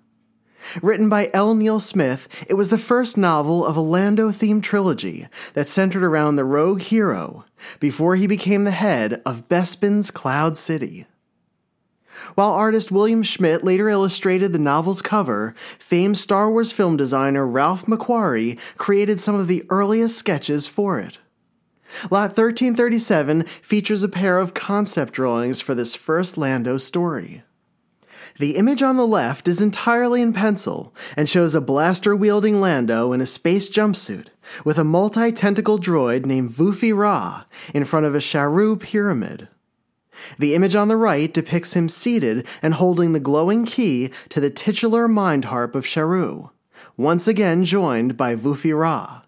[0.83, 1.55] Written by L.
[1.55, 6.37] Neil Smith, it was the first novel of a Lando themed trilogy that centered around
[6.37, 7.47] the rogue hero
[7.81, 11.07] before he became the head of Bespin's Cloud City.
[12.35, 17.87] While artist William Schmidt later illustrated the novel's cover, famed Star Wars film designer Ralph
[17.87, 21.19] McQuarrie created some of the earliest sketches for it.
[22.11, 27.43] Lot 1337 features a pair of concept drawings for this first Lando story.
[28.39, 33.13] The image on the left is entirely in pencil and shows a blaster wielding Lando
[33.13, 34.29] in a space jumpsuit
[34.65, 39.49] with a multi tentacle droid named Vuffi Raa in front of a Sharu pyramid.
[40.39, 44.51] The image on the right depicts him seated and holding the glowing key to the
[44.51, 46.51] titular mind harp of Sharu,
[46.97, 49.23] once again joined by Vuffi Raa.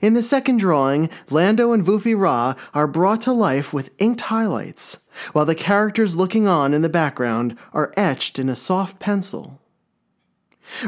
[0.00, 4.98] In the second drawing, Lando and Vuffi Raa are brought to life with inked highlights,
[5.32, 9.60] while the characters looking on in the background are etched in a soft pencil.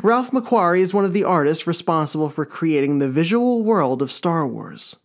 [0.03, 4.47] Ralph McQuarrie is one of the artists responsible for creating the visual world of Star
[4.47, 4.97] Wars.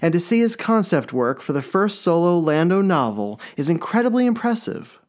[0.00, 5.00] And to see his concept work for the first solo Lando novel is incredibly impressive.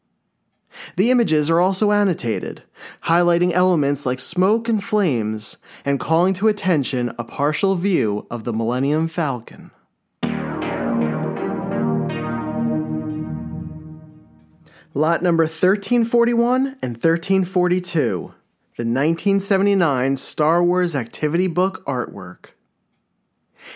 [0.95, 2.63] The images are also annotated,
[3.03, 8.53] highlighting elements like smoke and flames, and calling to attention a partial view of the
[8.53, 9.71] Millennium Falcon.
[14.97, 18.33] Lot number 1341 and 1342,
[18.77, 22.51] the 1979 Star Wars Activity Book artwork.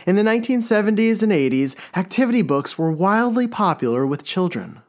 [0.06, 4.82] In the 1970s and 80s, activity books were wildly popular with children.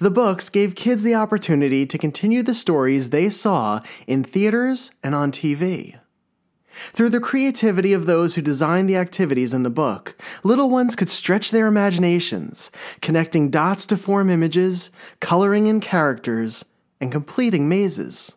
[0.00, 5.14] The books gave kids the opportunity to continue the stories they saw in theaters and
[5.14, 5.98] on TV.
[6.92, 10.14] Through the creativity of those who designed the activities in the book,
[10.44, 14.90] little ones could stretch their imaginations, connecting dots to form images,
[15.20, 16.64] coloring in characters,
[17.00, 18.34] and completing mazes.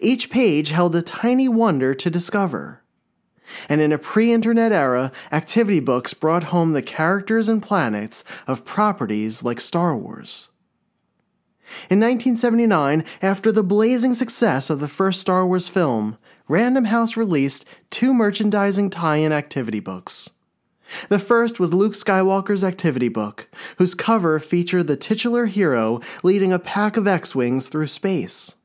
[0.00, 2.79] Each page held a tiny wonder to discover.
[3.68, 8.64] And in a pre internet era, activity books brought home the characters and planets of
[8.64, 10.48] properties like Star Wars.
[11.88, 17.64] In 1979, after the blazing success of the first Star Wars film, Random House released
[17.90, 20.30] two merchandising tie in activity books.
[21.08, 23.48] The first was Luke Skywalker's activity book,
[23.78, 28.56] whose cover featured the titular hero leading a pack of X Wings through space.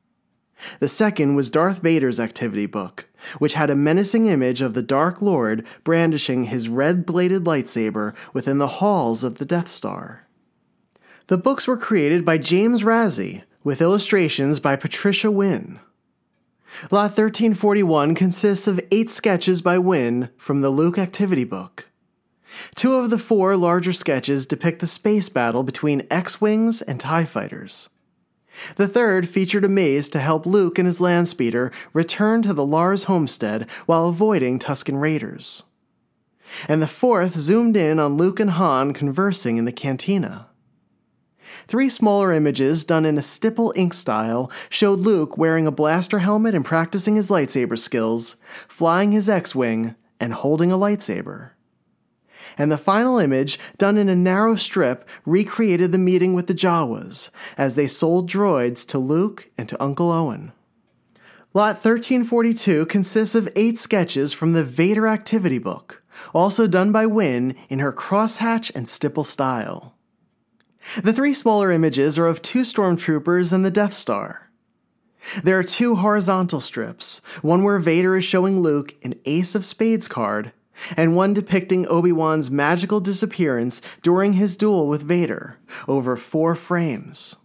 [0.79, 3.07] The second was Darth Vader's activity book,
[3.39, 8.57] which had a menacing image of the Dark Lord brandishing his red bladed lightsaber within
[8.57, 10.27] the halls of the Death Star.
[11.27, 15.79] The books were created by James Razzi, with illustrations by Patricia Wynn.
[16.91, 21.87] Lot 1341 consists of eight sketches by Wynn from the Luke Activity Book.
[22.75, 27.25] Two of the four larger sketches depict the space battle between X Wings and TIE
[27.25, 27.89] fighters.
[28.75, 33.05] The third featured a maze to help Luke and his landspeeder return to the Lars
[33.05, 35.63] homestead while avoiding Tusken Raiders.
[36.67, 40.47] And the fourth zoomed in on Luke and Han conversing in the cantina.
[41.67, 46.53] Three smaller images done in a stipple ink style showed Luke wearing a blaster helmet
[46.53, 48.35] and practicing his lightsaber skills,
[48.67, 51.51] flying his X Wing, and holding a lightsaber.
[52.57, 57.29] And the final image, done in a narrow strip, recreated the meeting with the Jawas
[57.57, 60.51] as they sold droids to Luke and to Uncle Owen.
[61.53, 66.03] Lot 1342 consists of eight sketches from the Vader Activity Book,
[66.33, 69.95] also done by Wynn in her crosshatch and stipple style.
[71.01, 74.49] The three smaller images are of two stormtroopers and the Death Star.
[75.43, 80.07] There are two horizontal strips, one where Vader is showing Luke an Ace of Spades
[80.07, 80.51] card,
[80.97, 85.57] and one depicting Obi-Wan's magical disappearance during his duel with Vader,
[85.87, 87.35] over four frames.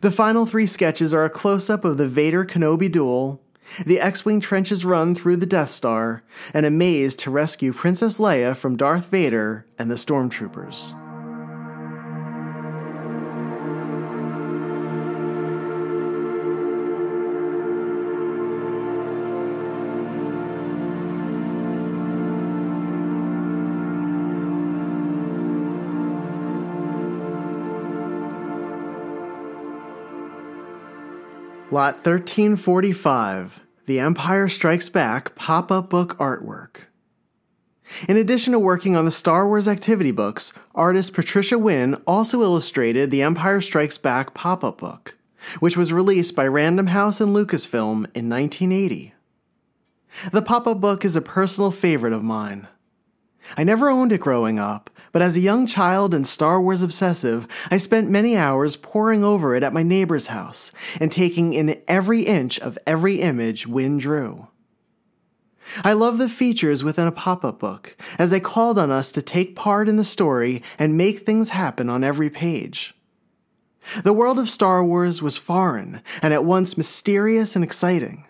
[0.00, 3.40] The final three sketches are a close-up of the Vader Kenobi duel,
[3.86, 8.54] the X-Wing trenches run through the Death Star, and a maze to rescue Princess Leia
[8.54, 10.94] from Darth Vader and the Stormtroopers.
[31.74, 36.82] Lot 1345 The Empire Strikes Back pop up book artwork.
[38.08, 43.10] In addition to working on the Star Wars activity books, artist Patricia Wynn also illustrated
[43.10, 45.16] the Empire Strikes Back pop up book,
[45.58, 49.12] which was released by Random House and Lucasfilm in 1980.
[50.30, 52.68] The pop up book is a personal favorite of mine.
[53.56, 57.46] I never owned it growing up, but as a young child and Star Wars obsessive,
[57.70, 62.22] I spent many hours poring over it at my neighbor's house and taking in every
[62.22, 64.48] inch of every image Wynn drew.
[65.84, 69.22] I love the features within a pop up book, as they called on us to
[69.22, 72.92] take part in the story and make things happen on every page.
[74.02, 78.26] The world of Star Wars was foreign and at once mysterious and exciting,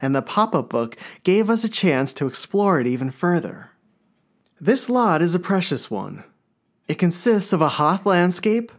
[0.00, 3.71] and the pop up book gave us a chance to explore it even further.
[4.64, 6.22] This lot is a precious one.
[6.86, 8.70] It consists of a Hoth landscape,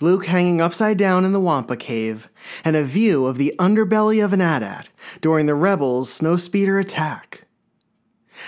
[0.00, 2.28] Luke hanging upside down in the Wampa Cave,
[2.64, 4.90] and a view of the underbelly of an AT-AT
[5.20, 7.48] during the Rebels' snowspeeder attack.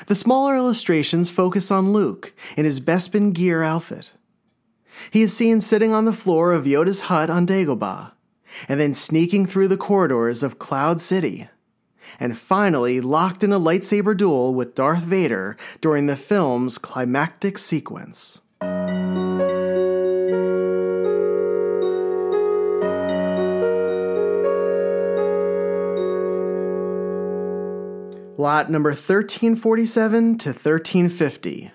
[0.06, 4.12] The smaller illustrations focus on Luke in his Bespin gear outfit.
[5.10, 8.12] He is seen sitting on the floor of Yoda's hut on Dagobah,
[8.68, 11.48] and then sneaking through the corridors of Cloud City,
[12.18, 18.40] and finally locked in a lightsaber duel with Darth Vader during the film's climactic sequence.
[28.36, 31.70] Lot number 1347 to 1350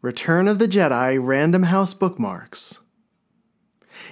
[0.00, 2.78] Return of the Jedi Random House Bookmarks.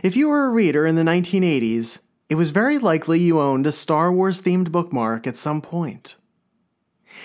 [0.03, 3.73] If you were a reader in the 1980s, it was very likely you owned a
[3.73, 6.17] Star Wars themed bookmark at some point.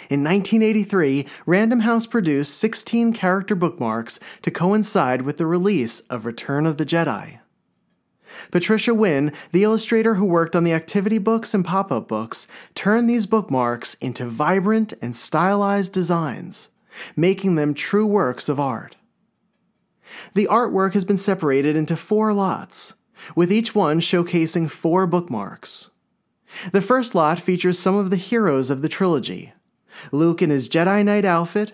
[0.10, 6.66] In 1983, Random House produced 16 character bookmarks to coincide with the release of Return
[6.66, 7.40] of the Jedi.
[8.52, 13.10] Patricia Wynn, the illustrator who worked on the activity books and pop up books, turned
[13.10, 16.70] these bookmarks into vibrant and stylized designs,
[17.16, 18.96] making them true works of art.
[20.34, 22.94] The artwork has been separated into four lots,
[23.36, 25.92] with each one showcasing four bookmarks.
[26.72, 29.54] The first lot features some of the heroes of the trilogy
[30.12, 31.74] Luke in his Jedi Knight outfit,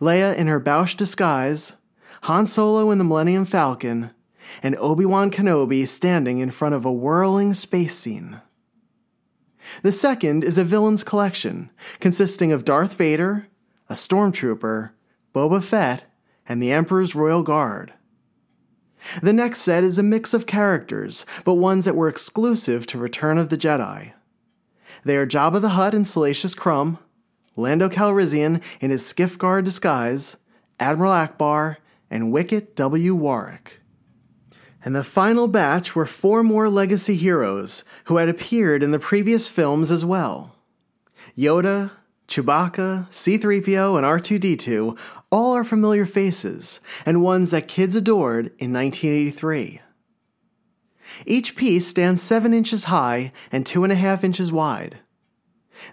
[0.00, 1.72] Leia in her Boushh disguise,
[2.22, 4.10] Han Solo in the Millennium Falcon,
[4.62, 8.40] and Obi Wan Kenobi standing in front of a whirling space scene.
[9.82, 11.70] The second is a villains collection
[12.00, 13.48] consisting of Darth Vader,
[13.88, 14.90] a stormtrooper,
[15.34, 16.04] Boba Fett,
[16.46, 17.92] and the Emperor's Royal Guard.
[19.22, 23.38] The next set is a mix of characters, but ones that were exclusive to Return
[23.38, 24.12] of the Jedi.
[25.04, 26.98] They are Jabba the Hutt and Salacious Crumb,
[27.56, 30.36] Lando Calrissian in his Skiff Guard disguise,
[30.80, 31.76] Admiral Ackbar,
[32.10, 33.14] and Wicket W.
[33.14, 33.80] Warwick.
[34.84, 39.48] And the final batch were four more legacy heroes who had appeared in the previous
[39.48, 40.56] films as well.
[41.36, 41.90] Yoda,
[42.28, 44.98] Chewbacca, C3PO, and R2D2
[45.34, 49.80] all are familiar faces and ones that kids adored in 1983.
[51.26, 54.98] Each piece stands 7 inches high and 2.5 inches wide.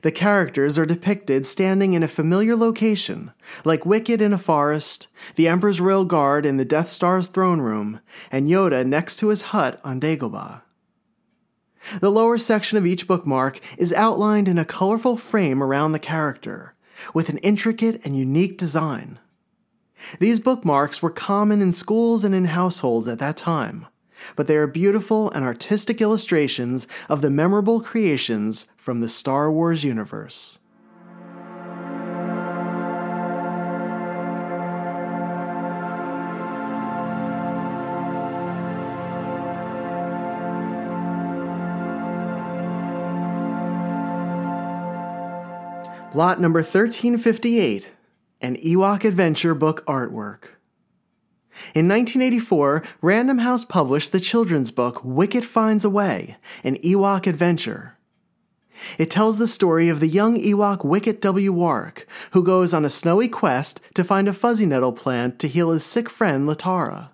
[0.03, 3.31] The characters are depicted standing in a familiar location,
[3.65, 7.99] like Wicket in a forest, the Emperor's Royal Guard in the Death Star's throne room,
[8.31, 10.61] and Yoda next to his hut on Dagobah.
[11.99, 16.75] The lower section of each bookmark is outlined in a colorful frame around the character,
[17.15, 19.17] with an intricate and unique design.
[20.19, 23.87] These bookmarks were common in schools and in households at that time,
[24.35, 29.83] but they are beautiful and artistic illustrations of the memorable creations from the Star Wars
[29.83, 30.59] universe.
[46.13, 47.87] Lot number 1358
[48.43, 50.55] An Ewok Adventure Book Artwork.
[51.75, 57.99] In 1984, Random House published the children's book Wicket Finds a Way, an Ewok adventure.
[58.97, 61.51] It tells the story of the young Ewok Wicket W.
[61.53, 65.69] Warwick, who goes on a snowy quest to find a fuzzy nettle plant to heal
[65.69, 67.09] his sick friend Latara.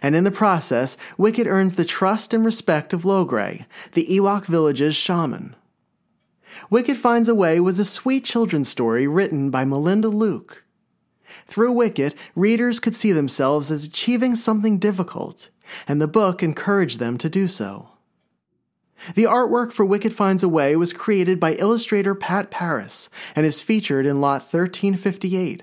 [0.00, 4.96] And in the process, Wicket earns the trust and respect of Logray, the Ewok village's
[4.96, 5.56] shaman.
[6.70, 10.64] Wicket Finds a Way was a sweet children's story written by Melinda Luke.
[11.46, 15.50] Through Wicket, readers could see themselves as achieving something difficult,
[15.86, 17.90] and the book encouraged them to do so.
[19.14, 23.62] The artwork for Wicket Finds a Way was created by illustrator Pat Paris and is
[23.62, 25.62] featured in Lot 1358.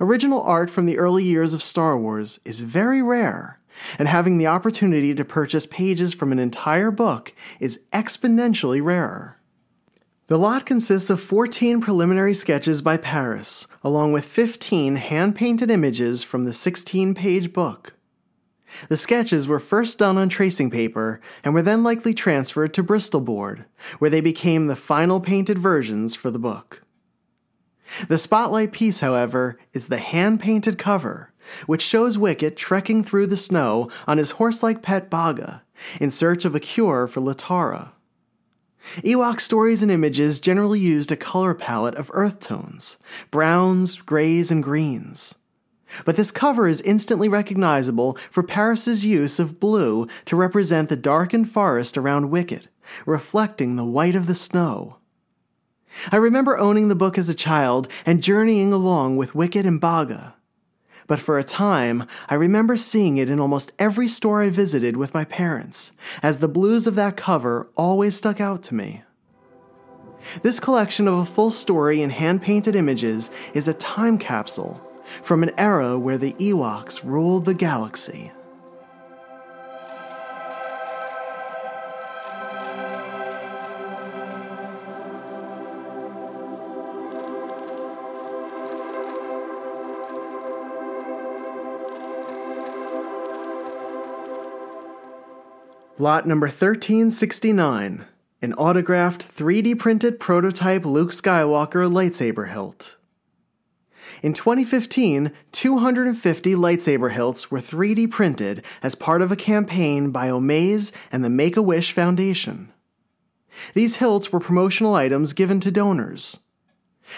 [0.00, 3.60] Original art from the early years of Star Wars is very rare,
[3.98, 9.38] and having the opportunity to purchase pages from an entire book is exponentially rarer.
[10.26, 16.22] The lot consists of 14 preliminary sketches by Paris, along with 15 hand painted images
[16.22, 17.92] from the 16 page book.
[18.88, 23.20] The sketches were first done on tracing paper and were then likely transferred to Bristol
[23.20, 23.66] board,
[23.98, 26.82] where they became the final painted versions for the book.
[28.08, 31.34] The spotlight piece, however, is the hand painted cover,
[31.66, 35.64] which shows Wicket trekking through the snow on his horse like pet Baga
[36.00, 37.93] in search of a cure for Latara.
[38.98, 42.98] Ewok stories and images generally used a color palette of earth tones
[43.30, 45.34] browns, grays, and greens.
[46.04, 51.50] But this cover is instantly recognizable for Paris's use of blue to represent the darkened
[51.50, 52.68] forest around Wicket,
[53.06, 54.98] reflecting the white of the snow.
[56.10, 60.34] I remember owning the book as a child and journeying along with Wicket and Baga.
[61.06, 65.14] But for a time, I remember seeing it in almost every store I visited with
[65.14, 65.92] my parents,
[66.22, 69.02] as the blues of that cover always stuck out to me.
[70.42, 74.80] This collection of a full story in hand painted images is a time capsule
[75.22, 78.32] from an era where the Ewoks ruled the galaxy.
[95.96, 98.04] Lot number 1369,
[98.42, 102.96] an autographed 3D printed prototype Luke Skywalker lightsaber hilt.
[104.20, 110.90] In 2015, 250 lightsaber hilts were 3D printed as part of a campaign by Omaze
[111.12, 112.72] and the Make a Wish Foundation.
[113.74, 116.40] These hilts were promotional items given to donors.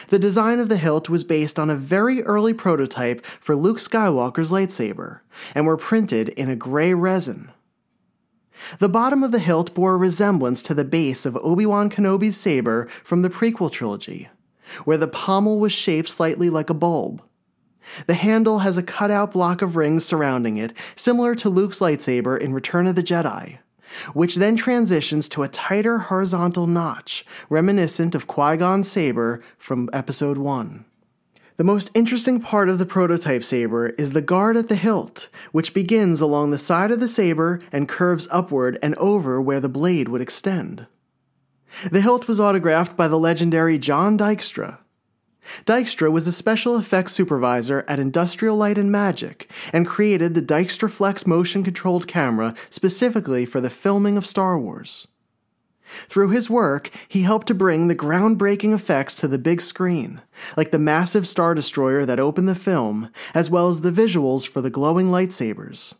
[0.08, 4.50] The design of the hilt was based on a very early prototype for Luke Skywalker's
[4.50, 5.20] lightsaber
[5.54, 7.52] and were printed in a gray resin.
[8.78, 12.36] The bottom of the hilt bore a resemblance to the base of Obi Wan Kenobi's
[12.36, 14.28] saber from the prequel trilogy,
[14.84, 17.22] where the pommel was shaped slightly like a bulb.
[18.06, 22.52] The handle has a cutout block of rings surrounding it, similar to Luke's lightsaber in
[22.52, 23.58] Return of the Jedi,
[24.12, 30.38] which then transitions to a tighter horizontal notch, reminiscent of Qui Gon's saber from Episode
[30.38, 30.84] 1.
[31.56, 35.72] The most interesting part of the prototype saber is the guard at the hilt, which
[35.72, 40.08] begins along the side of the saber and curves upward and over where the blade
[40.08, 40.86] would extend.
[41.90, 44.80] The hilt was autographed by the legendary John Dykstra.
[45.64, 51.26] Dykstra was a special effects supervisor at Industrial Light and Magic and created the Dykstraflex
[51.26, 55.08] motion controlled camera specifically for the filming of Star Wars.
[55.86, 60.20] Through his work, he helped to bring the groundbreaking effects to the big screen,
[60.56, 64.60] like the massive Star Destroyer that opened the film, as well as the visuals for
[64.60, 65.94] the glowing lightsabers.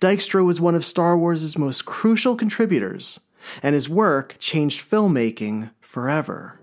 [0.00, 3.20] Dykstra was one of Star Wars' most crucial contributors,
[3.62, 6.58] and his work changed filmmaking forever.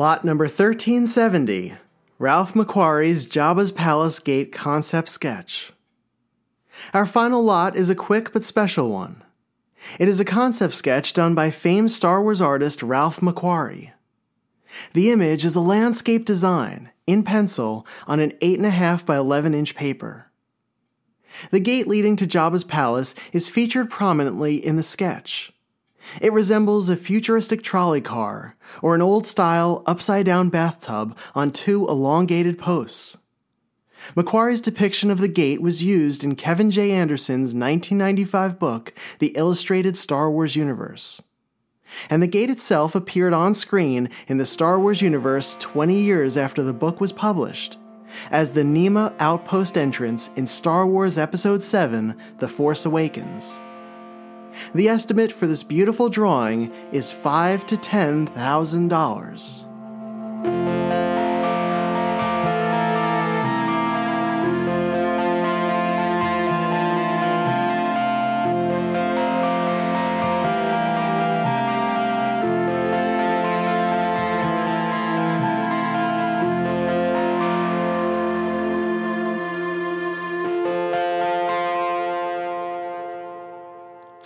[0.00, 1.74] Lot number 1370
[2.18, 5.72] Ralph McQuarrie's Jabba's Palace Gate concept sketch.
[6.94, 9.22] Our final lot is a quick but special one.
[9.98, 13.92] It is a concept sketch done by famed Star Wars artist Ralph McQuarrie.
[14.94, 20.30] The image is a landscape design, in pencil, on an 8.5 by 11 inch paper.
[21.50, 25.52] The gate leading to Jabba's palace is featured prominently in the sketch.
[26.20, 31.86] It resembles a futuristic trolley car or an old style upside down bathtub on two
[31.86, 33.18] elongated posts.
[34.14, 36.90] McQuarrie's depiction of the gate was used in Kevin J.
[36.90, 41.22] Anderson's 1995 book, The Illustrated Star Wars Universe.
[42.08, 46.62] And the gate itself appeared on screen in the Star Wars universe 20 years after
[46.62, 47.76] the book was published,
[48.30, 53.60] as the Niima outpost entrance in Star Wars Episode 7 The Force Awakens.
[54.74, 59.66] The estimate for this beautiful drawing is five to ten thousand dollars.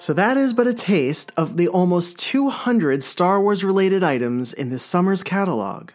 [0.05, 4.69] So that is but a taste of the almost 200 Star Wars related items in
[4.69, 5.93] this summer's catalog.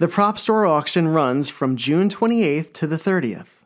[0.00, 3.62] The prop store auction runs from June 28th to the 30th.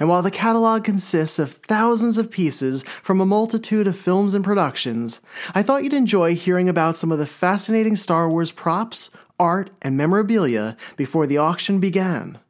[0.00, 4.44] And while the catalog consists of thousands of pieces from a multitude of films and
[4.44, 5.20] productions,
[5.54, 9.08] I thought you'd enjoy hearing about some of the fascinating Star Wars props,
[9.38, 12.40] art, and memorabilia before the auction began.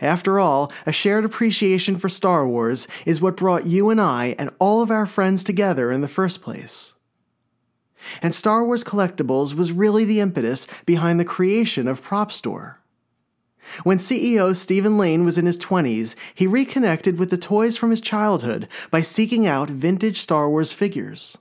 [0.00, 4.50] After all, a shared appreciation for Star Wars is what brought you and I and
[4.58, 6.94] all of our friends together in the first place.
[8.22, 12.80] And Star Wars Collectibles was really the impetus behind the creation of Prop Store.
[13.82, 18.00] When CEO Stephen Lane was in his 20s, he reconnected with the toys from his
[18.00, 21.36] childhood by seeking out vintage Star Wars figures.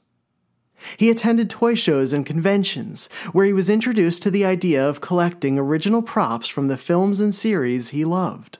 [0.97, 5.57] He attended toy shows and conventions, where he was introduced to the idea of collecting
[5.57, 8.59] original props from the films and series he loved.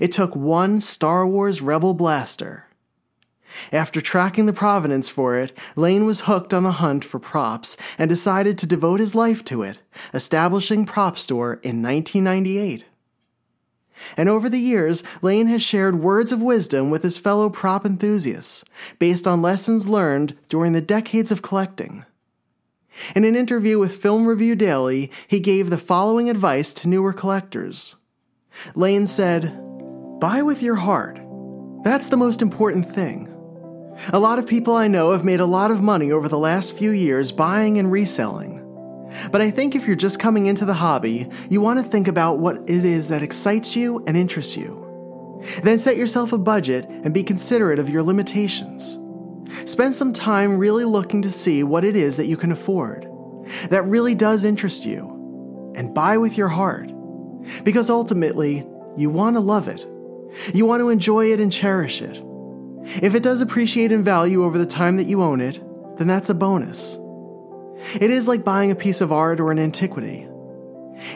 [0.00, 2.66] It took one Star Wars Rebel blaster.
[3.72, 8.08] After tracking the provenance for it, Lane was hooked on the hunt for props and
[8.08, 9.78] decided to devote his life to it,
[10.14, 12.84] establishing Prop Store in 1998.
[14.16, 18.64] And over the years, Lane has shared words of wisdom with his fellow prop enthusiasts
[18.98, 22.04] based on lessons learned during the decades of collecting.
[23.14, 27.96] In an interview with Film Review Daily, he gave the following advice to newer collectors.
[28.74, 29.56] Lane said,
[30.20, 31.20] Buy with your heart.
[31.82, 33.26] That's the most important thing.
[34.12, 36.76] A lot of people I know have made a lot of money over the last
[36.76, 38.59] few years buying and reselling.
[39.30, 42.38] But I think if you're just coming into the hobby, you want to think about
[42.38, 44.86] what it is that excites you and interests you.
[45.62, 48.98] Then set yourself a budget and be considerate of your limitations.
[49.64, 53.08] Spend some time really looking to see what it is that you can afford,
[53.68, 56.92] that really does interest you, and buy with your heart.
[57.64, 59.86] Because ultimately, you want to love it.
[60.54, 62.22] You want to enjoy it and cherish it.
[63.02, 65.60] If it does appreciate in value over the time that you own it,
[65.96, 66.98] then that's a bonus.
[67.94, 70.28] It is like buying a piece of art or an antiquity.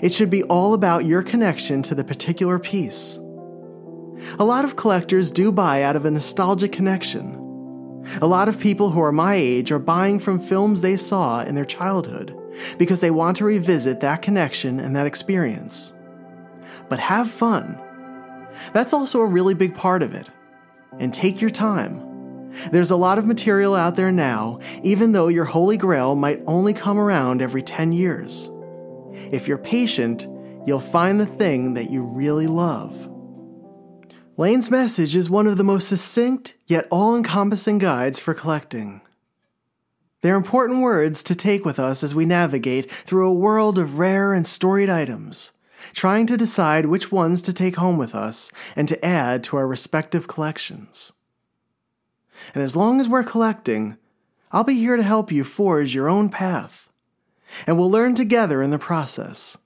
[0.03, 3.19] It should be all about your connection to the particular piece.
[4.39, 7.41] A lot of collectors do buy out of a nostalgic connection.
[8.21, 11.55] A lot of people who are my age are buying from films they saw in
[11.55, 12.37] their childhood
[12.79, 15.93] because they want to revisit that connection and that experience.
[16.89, 17.79] But have fun.
[18.73, 20.29] That's also a really big part of it.
[20.99, 22.04] And take your time.
[22.71, 26.73] There's a lot of material out there now, even though your Holy Grail might only
[26.73, 28.51] come around every 10 years.
[29.33, 30.27] If you're patient,
[30.67, 33.09] you'll find the thing that you really love.
[34.37, 39.01] Lane's message is one of the most succinct yet all encompassing guides for collecting.
[40.23, 44.33] They're important words to take with us as we navigate through a world of rare
[44.33, 45.53] and storied items,
[45.93, 49.67] trying to decide which ones to take home with us and to add to our
[49.67, 51.13] respective collections.
[52.55, 53.97] And as long as we're collecting,
[54.53, 56.91] I'll be here to help you forge your own path.
[57.67, 59.57] And we'll learn together in the process.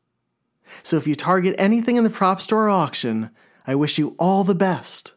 [0.83, 3.31] So if you target anything in the prop store auction,
[3.66, 5.12] I wish you all the best.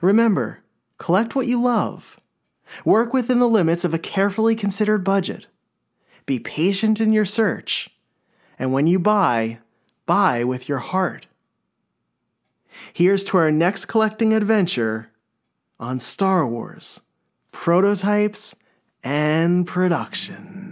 [0.00, 0.60] Remember,
[0.98, 2.20] collect what you love.
[2.84, 5.46] Work within the limits of a carefully considered budget.
[6.26, 7.90] Be patient in your search.
[8.58, 9.60] And when you buy,
[10.04, 11.26] buy with your heart.
[12.92, 15.10] Here's to our next collecting adventure
[15.80, 17.00] on Star Wars,
[17.52, 18.54] prototypes,
[19.02, 20.67] and production.